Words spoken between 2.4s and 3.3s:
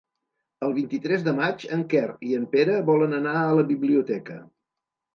en Pere volen